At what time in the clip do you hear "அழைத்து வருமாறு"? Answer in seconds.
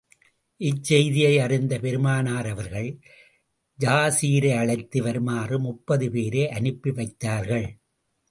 4.55-5.59